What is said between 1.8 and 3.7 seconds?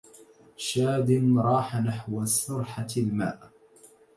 نحو سرحة ماء